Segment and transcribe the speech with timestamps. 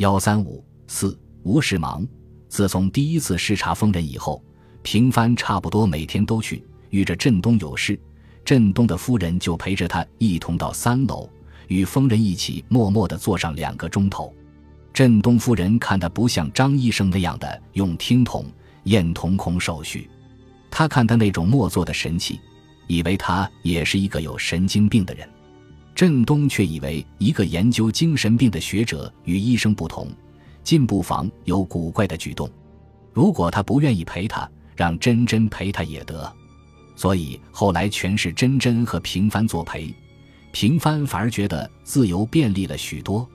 [0.00, 2.08] 幺三五四吴世忙，
[2.48, 4.42] 自从第一次视察疯人以后，
[4.80, 6.64] 平帆差不多每天都去。
[6.88, 8.00] 遇着振东有事，
[8.42, 11.28] 振东的夫人就陪着他一同到三楼，
[11.68, 14.34] 与疯人一起默默地坐上两个钟头。
[14.94, 18.46] 振东夫人看他不像张医生那样的用听筒
[18.84, 20.08] 验瞳孔手续，
[20.70, 22.40] 他看他那种默坐的神气，
[22.86, 25.28] 以为他也是一个有神经病的人。
[26.00, 30.08] 振东却以为一个研究精神病的学者与医生不同，
[30.64, 32.50] 进步房有古怪的举动。
[33.12, 36.34] 如果他不愿意陪他，让珍珍陪他也得。
[36.96, 39.94] 所以后来全是珍珍和平帆作陪，
[40.52, 43.28] 平帆反而觉得自由便利了许多。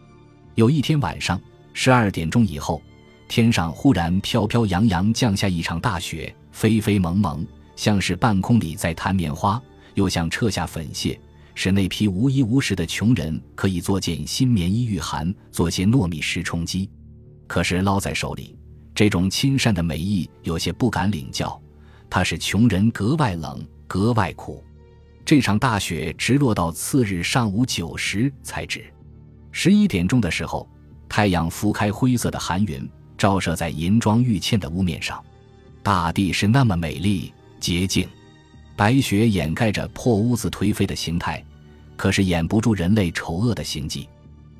[0.56, 1.40] 有一天晚上
[1.72, 2.82] 十二点钟以后，
[3.28, 9.62] 天上忽然飘飘扬扬降下一场大雪，飞飞蒙蒙，像是半空里在弹棉花，
[9.94, 11.20] 又像撤下粉屑。
[11.56, 16.90] 使那批无衣无食的穷人可以做件新棉衣御寒，做些糯米食充饥。
[17.48, 18.56] 可是捞在手里，
[18.94, 21.60] 这种亲善的美意有些不敢领教，
[22.10, 24.64] 它使穷人格外冷，格外苦。
[25.24, 28.86] 这场大雪直落到次日上午九时才止。
[29.52, 30.70] 十一点钟的时候，
[31.08, 32.88] 太阳拂开灰色的寒云，
[33.18, 35.24] 照射在银装玉嵌的屋面上，
[35.82, 38.08] 大地是那么美丽洁净。
[38.76, 41.44] 白雪掩盖着破屋子颓废的形态，
[41.96, 44.08] 可是掩不住人类丑恶的行迹；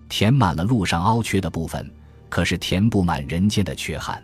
[0.08, 1.92] 填满了路上凹缺的部分，
[2.30, 4.24] 可是填不满人间的缺憾。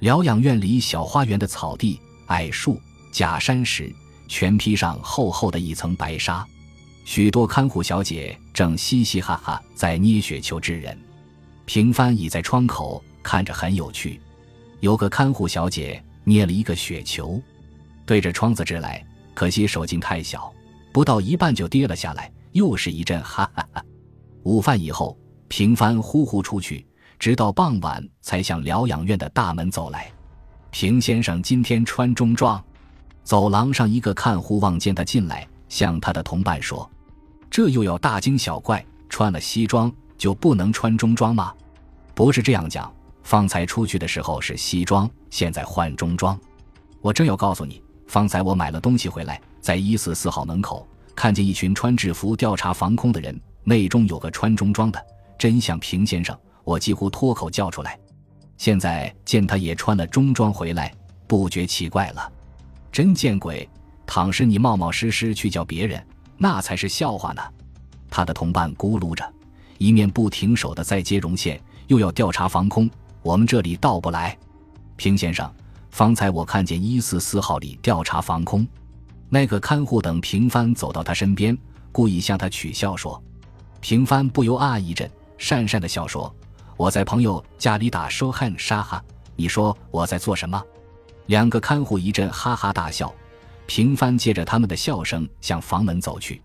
[0.00, 2.78] 疗养院里小花园的草地、矮树、
[3.10, 3.90] 假山石，
[4.28, 6.46] 全披上厚厚的一层白纱。
[7.06, 10.98] 许多看护小姐正嘻嘻哈哈在捏雪球之人。
[11.64, 14.20] 平帆倚在窗口看着很有趣。
[14.80, 17.40] 有个看护小姐捏了一个雪球，
[18.04, 19.02] 对着窗子掷来。
[19.34, 20.52] 可惜手劲太小，
[20.92, 22.32] 不到一半就跌了下来。
[22.52, 23.84] 又是一阵哈哈哈。
[24.44, 25.18] 午饭以后，
[25.48, 26.86] 平帆呼呼出去，
[27.18, 30.08] 直到傍晚才向疗养院的大门走来。
[30.70, 32.62] 平先生今天穿中装。
[33.24, 36.88] 走廊上一个看护望见他进来，向他的同伴说
[37.50, 41.52] ：“这又要大惊小怪，穿了西装就不能穿中装吗
[42.14, 42.92] ？”“不是这样讲，
[43.22, 46.38] 方才出去的时候是西装，现在换中装。
[47.00, 55.04] 我正要告诉你。”方才我买了东西回来，在一四四号门口看见一群穿制服调查防空的人，内中有个穿中装的，
[55.38, 57.98] 真像平先生，我几乎脱口叫出来。
[58.56, 60.94] 现在见他也穿了中装回来，
[61.26, 62.32] 不觉奇怪了。
[62.92, 63.68] 真见鬼！
[64.06, 66.06] 倘是你冒冒失失去叫别人，
[66.36, 67.42] 那才是笑话呢。
[68.10, 69.24] 他的同伴咕噜着，
[69.78, 72.88] 一面不停手的在接绒线，又要调查防空，
[73.22, 74.38] 我们这里到不来。
[74.96, 75.52] 平先生。
[75.94, 78.66] 方才我看见一四四号里调查防空，
[79.28, 81.56] 那个看护等平帆走到他身边，
[81.92, 83.22] 故意向他取笑说
[83.80, 86.34] ：“平帆不由啊一阵，讪讪的笑说
[86.76, 89.00] ：‘我在朋友家里打收汉沙哈，
[89.36, 90.60] 你说我在做什么？’
[91.26, 93.14] 两个看护一阵哈哈大笑，
[93.66, 96.42] 平帆借着他们的笑声向房门走去。